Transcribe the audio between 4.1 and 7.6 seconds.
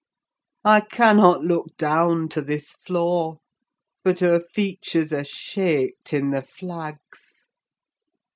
her features are shaped in the flags!